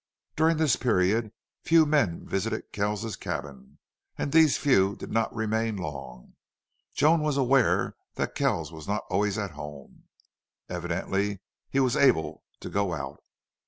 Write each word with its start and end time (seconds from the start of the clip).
During 0.35 0.57
this 0.57 0.77
period 0.77 1.31
few 1.61 1.85
men 1.85 2.25
visited 2.25 2.71
Kells's 2.73 3.15
cabin, 3.15 3.77
and 4.17 4.31
these 4.31 4.57
few 4.57 4.95
did 4.95 5.11
not 5.11 5.31
remain 5.31 5.77
long. 5.77 6.33
Joan 6.95 7.21
was 7.21 7.37
aware 7.37 7.95
that 8.15 8.33
Kells 8.33 8.71
was 8.71 8.87
not 8.87 9.03
always 9.11 9.37
at 9.37 9.51
home. 9.51 10.05
Evidently 10.67 11.41
he 11.69 11.79
was 11.79 11.95
able 11.95 12.43
to 12.61 12.69
go 12.71 12.93
out. 12.93 13.21